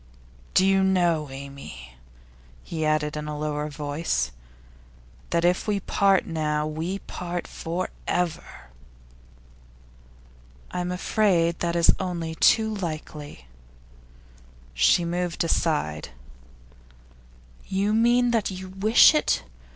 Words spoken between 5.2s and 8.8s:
'that if we part now, we part for ever?'